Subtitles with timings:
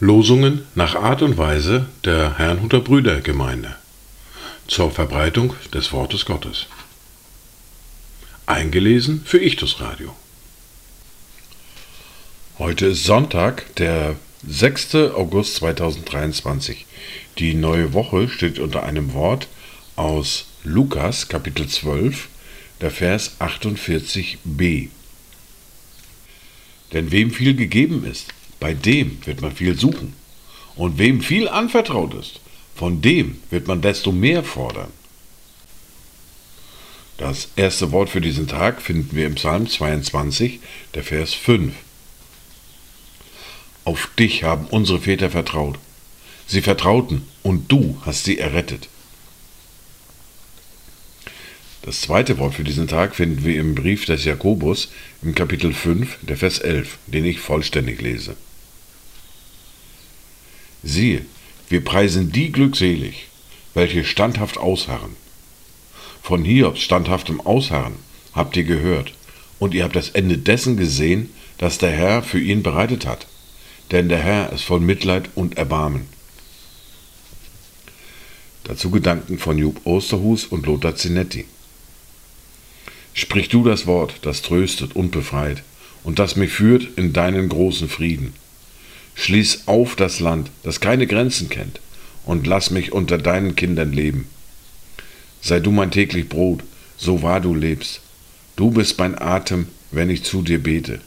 [0.00, 3.76] Losungen nach Art und Weise der Herrnhuter Brüdergemeinde
[4.66, 6.66] zur Verbreitung des Wortes Gottes.
[8.46, 10.16] Eingelesen für Ichtus Radio.
[12.58, 14.16] Heute ist Sonntag, der
[14.46, 14.94] 6.
[15.14, 16.86] August 2023.
[17.38, 19.46] Die neue Woche steht unter einem Wort
[19.94, 22.28] aus Lukas Kapitel 12,
[22.80, 24.88] der Vers 48b.
[26.92, 28.28] Denn wem viel gegeben ist,
[28.60, 30.14] bei dem wird man viel suchen.
[30.76, 32.40] Und wem viel anvertraut ist,
[32.74, 34.92] von dem wird man desto mehr fordern.
[37.16, 40.60] Das erste Wort für diesen Tag finden wir im Psalm 22,
[40.94, 41.74] der Vers 5.
[43.84, 45.78] Auf dich haben unsere Väter vertraut.
[46.46, 48.88] Sie vertrauten und du hast sie errettet.
[51.88, 54.90] Das zweite Wort für diesen Tag finden wir im Brief des Jakobus
[55.22, 58.36] im Kapitel 5, der Vers 11, den ich vollständig lese.
[60.82, 61.24] Siehe,
[61.70, 63.28] wir preisen die glückselig,
[63.72, 65.16] welche standhaft ausharren.
[66.20, 67.94] Von Hiobs standhaftem Ausharren
[68.34, 69.14] habt ihr gehört,
[69.58, 73.26] und ihr habt das Ende dessen gesehen, das der Herr für ihn bereitet hat.
[73.92, 76.06] Denn der Herr ist voll Mitleid und Erbarmen.
[78.64, 81.46] Dazu Gedanken von Job Osterhus und Lothar Zinetti.
[83.18, 85.64] Sprich du das Wort, das tröstet und befreit,
[86.04, 88.32] und das mich führt in deinen großen Frieden.
[89.16, 91.80] Schließ auf das Land, das keine Grenzen kennt,
[92.24, 94.28] und lass mich unter deinen Kindern leben.
[95.40, 96.62] Sei du mein täglich Brot,
[96.96, 98.02] so wahr du lebst.
[98.54, 101.00] Du bist mein Atem, wenn ich zu dir bete.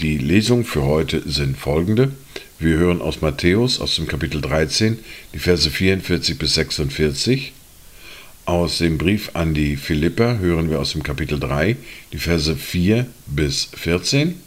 [0.00, 2.10] Die Lesungen für heute sind folgende.
[2.58, 4.98] Wir hören aus Matthäus aus dem Kapitel 13
[5.34, 7.52] die Verse 44 bis 46.
[8.50, 11.76] Aus dem Brief an die Philipper hören wir aus dem Kapitel 3
[12.12, 14.40] die Verse 4 bis 14.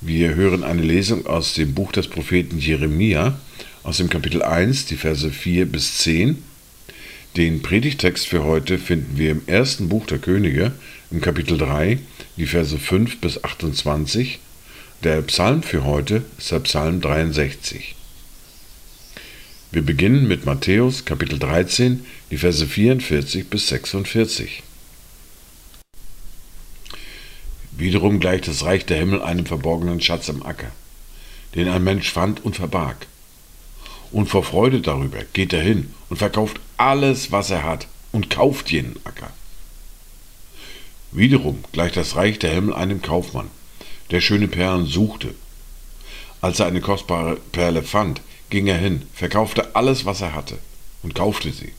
[0.00, 3.36] Wir hören eine Lesung aus dem Buch des Propheten Jeremia,
[3.82, 6.40] aus dem Kapitel 1, die Verse 4 bis 10.
[7.36, 10.70] Den Predigtext für heute finden wir im ersten Buch der Könige,
[11.10, 11.98] im Kapitel 3,
[12.36, 14.38] die Verse 5 bis 28.
[15.02, 17.96] Der Psalm für heute ist der Psalm 63.
[19.72, 24.64] Wir beginnen mit Matthäus Kapitel 13, die Verse 44 bis 46.
[27.70, 30.72] Wiederum gleicht das Reich der Himmel einem verborgenen Schatz im Acker,
[31.54, 33.06] den ein Mensch fand und verbarg.
[34.10, 38.72] Und vor Freude darüber geht er hin und verkauft alles, was er hat, und kauft
[38.72, 39.30] jenen Acker.
[41.12, 43.52] Wiederum gleicht das Reich der Himmel einem Kaufmann,
[44.10, 45.32] der schöne Perlen suchte.
[46.40, 48.20] Als er eine kostbare Perle fand,
[48.50, 50.58] ging er hin, verkaufte alles, was er hatte,
[51.02, 51.72] und kaufte sie.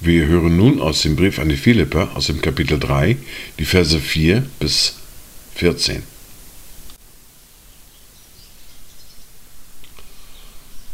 [0.00, 3.18] Wir hören nun aus dem Brief an die Philipper aus dem Kapitel 3
[3.58, 4.94] die Verse 4 bis
[5.56, 6.02] 14.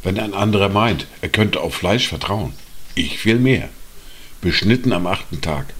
[0.02, 2.52] Wenn ein anderer meint, er könnte auf Fleisch vertrauen,
[2.96, 3.68] ich will mehr.
[4.40, 5.72] Beschnitten am achten Tag,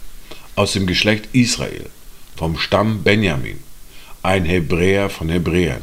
[0.54, 1.90] aus dem Geschlecht Israel,
[2.36, 3.58] vom Stamm Benjamin,
[4.26, 5.82] ein Hebräer von Hebräern,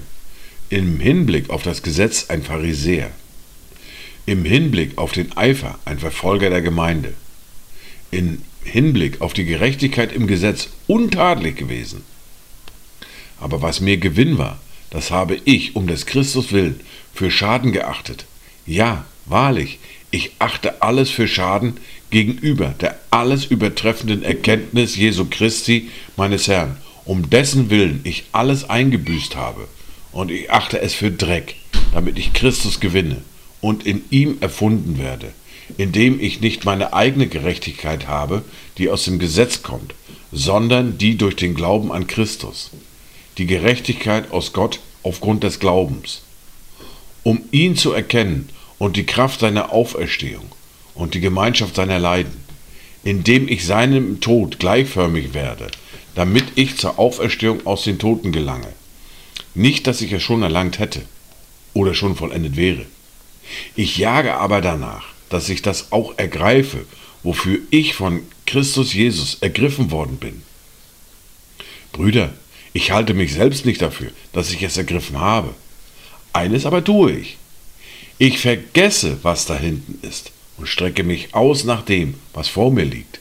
[0.69, 3.09] im Hinblick auf das Gesetz ein Pharisäer,
[4.25, 7.13] im Hinblick auf den Eifer ein Verfolger der Gemeinde,
[8.11, 12.03] in Hinblick auf die Gerechtigkeit im Gesetz untadelig gewesen.
[13.39, 14.59] Aber was mir Gewinn war,
[14.89, 16.81] das habe ich um des Christus willen
[17.13, 18.25] für Schaden geachtet.
[18.65, 19.79] Ja, wahrlich,
[20.11, 21.77] ich achte alles für Schaden
[22.09, 29.35] gegenüber der alles übertreffenden Erkenntnis Jesu Christi, meines Herrn, um dessen Willen ich alles eingebüßt
[29.35, 29.67] habe.
[30.11, 31.55] Und ich achte es für Dreck,
[31.93, 33.21] damit ich Christus gewinne
[33.61, 35.33] und in ihm erfunden werde
[35.77, 38.43] indem ich nicht meine eigene Gerechtigkeit habe,
[38.77, 39.93] die aus dem Gesetz kommt,
[40.31, 42.71] sondern die durch den Glauben an Christus,
[43.37, 46.21] die Gerechtigkeit aus Gott aufgrund des Glaubens,
[47.23, 50.51] um ihn zu erkennen und die Kraft seiner Auferstehung
[50.95, 52.43] und die Gemeinschaft seiner Leiden,
[53.03, 55.67] indem ich seinem Tod gleichförmig werde,
[56.15, 58.67] damit ich zur Auferstehung aus den Toten gelange.
[59.55, 61.01] Nicht, dass ich es schon erlangt hätte
[61.73, 62.85] oder schon vollendet wäre.
[63.75, 66.85] Ich jage aber danach, dass ich das auch ergreife,
[67.23, 70.43] wofür ich von Christus Jesus ergriffen worden bin.
[71.91, 72.33] Brüder,
[72.73, 75.53] ich halte mich selbst nicht dafür, dass ich es ergriffen habe.
[76.33, 77.37] Eines aber tue ich.
[78.17, 82.85] Ich vergesse, was da hinten ist und strecke mich aus nach dem, was vor mir
[82.85, 83.19] liegt,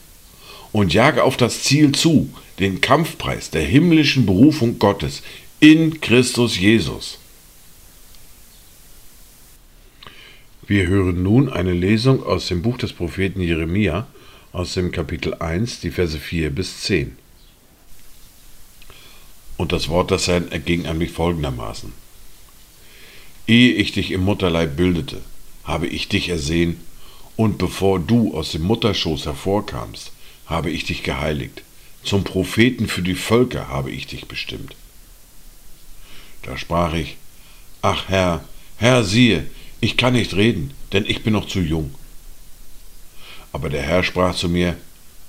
[0.73, 5.22] und jage auf das Ziel zu, den Kampfpreis der himmlischen Berufung Gottes
[5.60, 7.19] in Christus Jesus.
[10.66, 14.06] Wir hören nun eine Lesung aus dem Buch des Propheten Jeremia,
[14.52, 17.16] aus dem Kapitel 1, die Verse 4 bis 10.
[19.56, 21.93] Und das Wort des Herrn erging an mich folgendermaßen.
[23.46, 25.20] Ehe ich dich im Mutterleib bildete,
[25.64, 26.81] habe ich dich ersehen,
[27.37, 30.12] und bevor du aus dem Mutterschoß hervorkamst,
[30.46, 31.62] habe ich dich geheiligt.
[32.04, 34.75] Zum Propheten für die Völker habe ich dich bestimmt.
[36.43, 37.16] Da sprach ich,
[37.81, 38.44] Ach Herr,
[38.76, 39.46] Herr, siehe,
[39.81, 41.94] ich kann nicht reden, denn ich bin noch zu jung.
[43.52, 44.76] Aber der Herr sprach zu mir,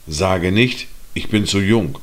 [0.08, 2.00] Sage nicht, ich bin zu jung,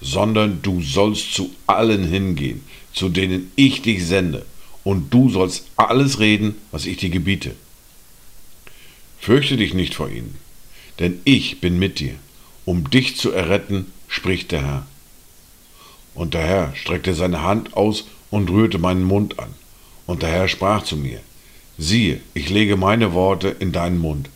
[0.00, 4.44] sondern du sollst zu allen hingehen, zu denen ich dich sende,
[4.84, 7.54] und du sollst alles reden, was ich dir gebiete.
[9.18, 10.36] Fürchte dich nicht vor ihnen,
[10.98, 12.14] denn ich bin mit dir,
[12.64, 14.86] um dich zu erretten, spricht der Herr.
[16.14, 19.54] Und der Herr streckte seine Hand aus und rührte meinen Mund an.
[20.06, 21.20] Und der Herr sprach zu mir,
[21.78, 24.30] siehe, ich lege meine Worte in deinen Mund.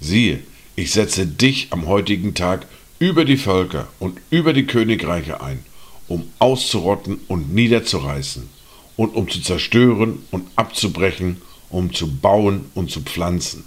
[0.00, 0.40] Siehe,
[0.76, 2.66] ich setze dich am heutigen Tag
[2.98, 5.64] über die Völker und über die Königreiche ein,
[6.06, 8.48] um auszurotten und niederzureißen,
[8.96, 11.40] und um zu zerstören und abzubrechen,
[11.70, 13.64] um zu bauen und zu pflanzen.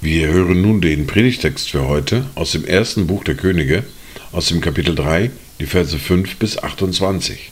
[0.00, 3.82] Wir hören nun den Predigtext für heute aus dem ersten Buch der Könige,
[4.30, 7.50] aus dem Kapitel 3, die Verse 5 bis 28.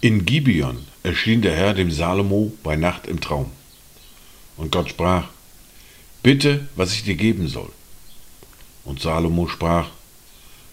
[0.00, 3.50] In Gibeon erschien der Herr dem Salomo bei Nacht im Traum.
[4.56, 5.30] Und Gott sprach,
[6.22, 7.72] Bitte, was ich dir geben soll.
[8.84, 9.88] Und Salomo sprach,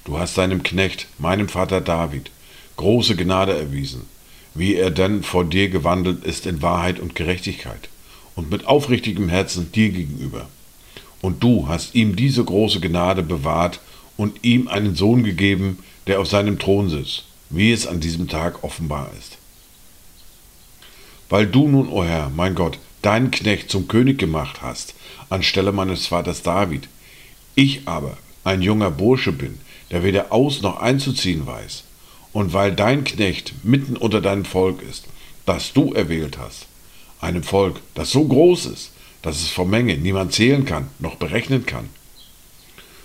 [0.06, 2.30] Du hast deinem Knecht, meinem Vater David,
[2.78, 4.06] große Gnade erwiesen,
[4.54, 7.90] wie er denn vor dir gewandelt ist in Wahrheit und Gerechtigkeit
[8.36, 10.48] und mit aufrichtigem Herzen dir gegenüber
[11.22, 13.80] und du hast ihm diese große Gnade bewahrt
[14.18, 18.64] und ihm einen Sohn gegeben, der auf seinem Thron sitzt, wie es an diesem Tag
[18.64, 19.38] offenbar ist.
[21.30, 24.96] Weil du nun, o oh Herr, mein Gott, deinen Knecht zum König gemacht hast,
[25.30, 26.90] anstelle meines Vaters David,
[27.56, 29.60] ich aber ein junger Bursche bin,
[29.92, 31.84] der weder aus noch einzuziehen weiß,
[32.34, 35.06] und weil dein Knecht mitten unter deinem Volk ist,
[35.46, 36.68] das du erwählt hast,
[37.20, 38.92] einem Volk, das so groß ist,
[39.22, 41.90] dass es vor Menge niemand zählen kann, noch berechnen kann.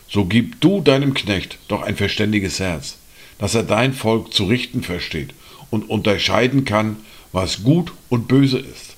[0.09, 2.97] So gib du deinem Knecht doch ein verständiges Herz,
[3.39, 5.35] dass er dein Volk zu richten versteht
[5.71, 6.97] und unterscheiden kann,
[7.33, 8.97] was gut und böse ist.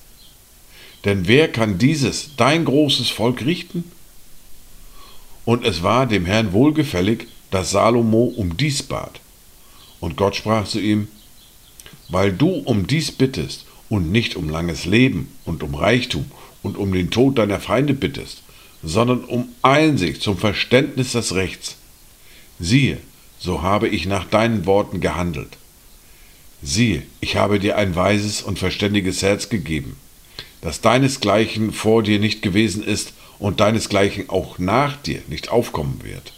[1.05, 3.83] Denn wer kann dieses, dein großes Volk, richten?
[5.45, 9.19] Und es war dem Herrn wohlgefällig, dass Salomo um dies bat.
[9.99, 11.07] Und Gott sprach zu ihm,
[12.07, 16.25] weil du um dies bittest und nicht um langes Leben und um Reichtum
[16.63, 18.43] und um den Tod deiner Feinde bittest,
[18.83, 21.77] sondern um Einsicht zum Verständnis des Rechts.
[22.59, 22.97] Siehe,
[23.39, 25.57] so habe ich nach deinen Worten gehandelt.
[26.61, 29.95] Siehe, ich habe dir ein weises und verständiges Herz gegeben,
[30.61, 36.33] das deinesgleichen vor dir nicht gewesen ist und deinesgleichen auch nach dir nicht aufkommen wird.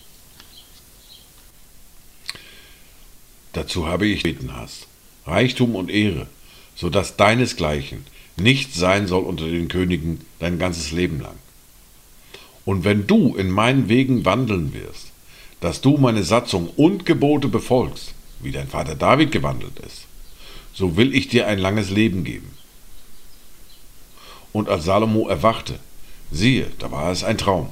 [3.54, 4.88] Dazu habe ich beten hast,
[5.26, 6.28] Reichtum und Ehre,
[6.76, 8.06] so dass deinesgleichen
[8.38, 11.36] nicht sein soll unter den Königen dein ganzes Leben lang.
[12.64, 15.12] Und wenn du in meinen Wegen wandeln wirst,
[15.60, 20.06] dass du meine Satzung und Gebote befolgst, wie dein Vater David gewandelt ist,
[20.74, 22.52] so will ich dir ein langes Leben geben.
[24.54, 25.80] Und als Salomo erwachte,
[26.32, 27.70] siehe, da war es ein Traum.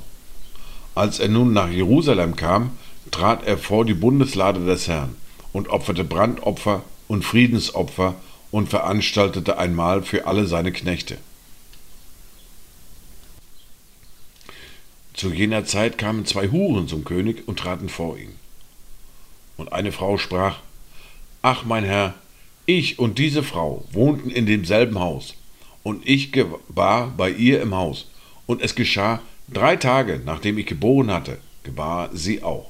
[0.94, 2.72] Als er nun nach Jerusalem kam,
[3.12, 5.16] trat er vor die Bundeslade des Herrn
[5.54, 8.16] und opferte Brandopfer und Friedensopfer
[8.52, 11.18] und veranstaltete ein Mahl für alle seine Knechte.
[15.14, 18.36] Zu jener Zeit kamen zwei Huren zum König und traten vor ihn.
[19.58, 20.60] Und eine Frau sprach,
[21.42, 22.14] Ach mein Herr,
[22.66, 25.36] ich und diese Frau wohnten in demselben Haus,
[25.84, 28.08] und ich gebar bei ihr im Haus,
[28.46, 32.70] und es geschah drei Tage, nachdem ich geboren hatte, gebar sie auch.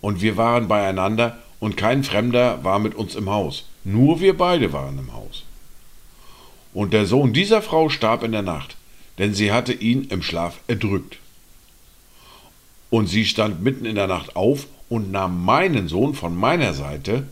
[0.00, 4.74] Und wir waren beieinander, und kein Fremder war mit uns im Haus, nur wir beide
[4.74, 5.44] waren im Haus.
[6.74, 8.76] Und der Sohn dieser Frau starb in der Nacht,
[9.16, 11.20] denn sie hatte ihn im Schlaf erdrückt.
[12.90, 17.28] Und sie stand mitten in der Nacht auf und nahm meinen Sohn von meiner Seite,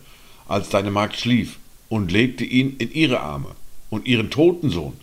[0.49, 1.59] als deine Magd schlief,
[1.91, 3.55] und legte ihn in ihre Arme,
[3.91, 4.95] und ihren toten Sohn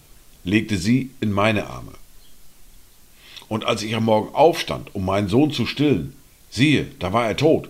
[0.44, 1.92] legte sie in meine Arme.
[3.48, 6.16] Und als ich am Morgen aufstand, um meinen Sohn zu stillen,
[6.50, 7.70] siehe, da war er tot.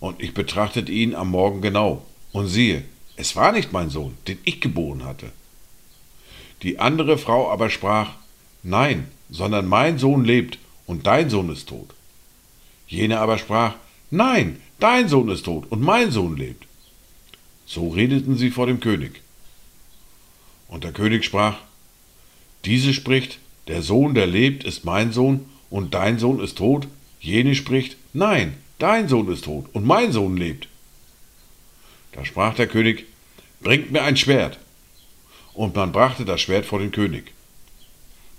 [0.00, 2.84] Und ich betrachtete ihn am Morgen genau, und siehe,
[3.16, 5.30] es war nicht mein Sohn, den ich geboren hatte.
[6.62, 8.12] Die andere Frau aber sprach,
[8.62, 11.90] Nein, sondern mein Sohn lebt und dein Sohn ist tot.
[12.88, 13.74] Jene aber sprach,
[14.10, 16.66] Nein, dein Sohn ist tot und mein Sohn lebt.
[17.66, 19.22] So redeten sie vor dem König.
[20.68, 21.58] Und der König sprach,
[22.64, 23.38] diese spricht,
[23.68, 26.88] der Sohn, der lebt, ist mein Sohn, und dein Sohn ist tot.
[27.20, 30.68] Jene spricht, nein, dein Sohn ist tot, und mein Sohn lebt.
[32.12, 33.06] Da sprach der König,
[33.60, 34.58] bringt mir ein Schwert.
[35.54, 37.32] Und man brachte das Schwert vor den König.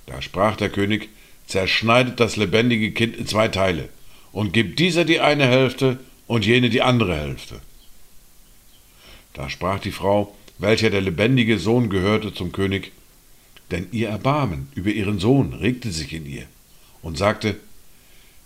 [0.05, 1.10] Da sprach der König,
[1.48, 3.89] zerschneidet das lebendige Kind in zwei Teile
[4.31, 7.60] und gibt dieser die eine Hälfte und jene die andere Hälfte.
[9.33, 12.91] Da sprach die Frau, welcher der lebendige Sohn gehörte zum König,
[13.71, 16.48] denn ihr Erbarmen über ihren Sohn regte sich in ihr
[17.01, 17.57] und sagte,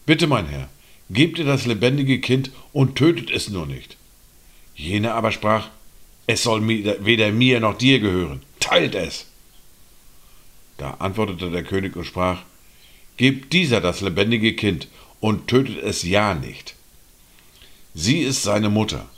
[0.06, 0.70] Bitte, mein Herr,
[1.10, 3.98] gebt ihr das lebendige Kind und tötet es nur nicht.
[4.76, 5.70] Jene aber sprach,
[6.28, 9.26] es soll weder mir noch dir gehören, teilt es.
[10.78, 12.44] Da antwortete der König und sprach,
[13.18, 14.90] Gebt dieser das lebendige Kind
[15.22, 16.76] und tötet es ja nicht.
[17.94, 19.10] Sie ist seine Mutter.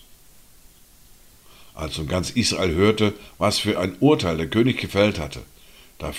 [1.74, 5.42] Als nun ganz Israel hörte, was für ein Urteil der König gefällt hatte,
[5.98, 6.12] da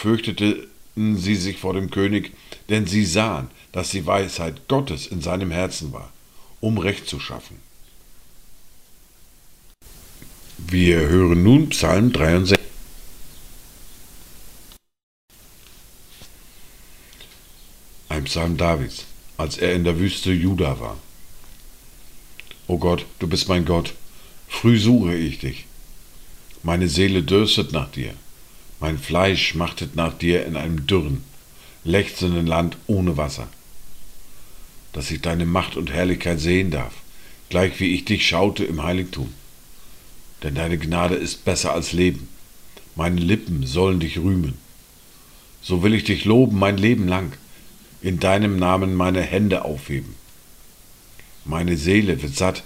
[0.98, 2.32] fürchteten sie sich vor dem König,
[2.68, 6.12] denn sie sahen, dass die Weisheit Gottes in seinem Herzen war,
[6.60, 7.56] um Recht zu schaffen.
[10.58, 12.58] Wir hören nun Psalm 63.
[18.08, 19.04] Ein Psalm Davids,
[19.36, 20.96] als er in der Wüste Juda war.
[22.66, 23.94] O Gott, du bist mein Gott,
[24.48, 25.66] früh suche ich dich.
[26.64, 28.14] Meine Seele dürstet nach dir.
[28.80, 31.24] Mein Fleisch schmachtet nach dir in einem dürren,
[31.82, 33.48] lechzenden Land ohne Wasser.
[34.92, 36.94] Dass ich deine Macht und Herrlichkeit sehen darf,
[37.48, 39.34] gleich wie ich dich schaute im Heiligtum.
[40.44, 42.28] Denn deine Gnade ist besser als Leben.
[42.94, 44.54] Meine Lippen sollen dich rühmen.
[45.60, 47.32] So will ich dich loben mein Leben lang,
[48.00, 50.14] in deinem Namen meine Hände aufheben.
[51.44, 52.62] Meine Seele wird satt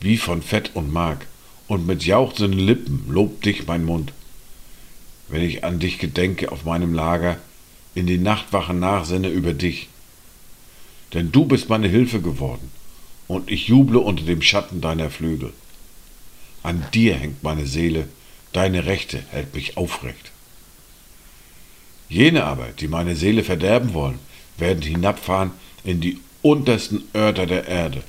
[0.00, 1.26] wie von Fett und Mark,
[1.66, 4.12] und mit jauchzenden Lippen lobt dich mein Mund
[5.28, 7.38] wenn ich an dich gedenke auf meinem Lager,
[7.94, 9.88] in die Nachtwachen nachsinne über dich.
[11.14, 12.70] Denn du bist meine Hilfe geworden,
[13.26, 15.52] und ich juble unter dem Schatten deiner Flügel.
[16.62, 18.08] An dir hängt meine Seele,
[18.52, 20.32] deine Rechte hält mich aufrecht.
[22.08, 24.18] Jene aber, die meine Seele verderben wollen,
[24.58, 25.50] werden hinabfahren
[25.84, 28.02] in die untersten Örter der Erde.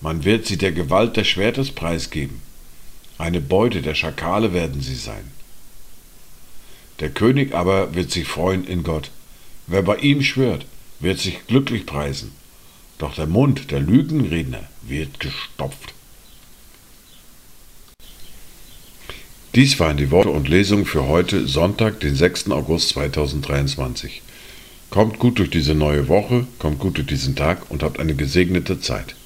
[0.00, 2.40] Man wird sie der Gewalt des Schwertes preisgeben.
[3.18, 5.30] Eine Beute der Schakale werden sie sein.
[7.00, 9.10] Der König aber wird sich freuen in Gott.
[9.66, 10.66] Wer bei ihm schwört,
[11.00, 12.32] wird sich glücklich preisen.
[12.98, 15.94] Doch der Mund der Lügenredner wird gestopft.
[19.54, 22.50] Dies waren die Worte und Lesungen für heute, Sonntag, den 6.
[22.50, 24.22] August 2023.
[24.90, 28.80] Kommt gut durch diese neue Woche, kommt gut durch diesen Tag und habt eine gesegnete
[28.80, 29.16] Zeit.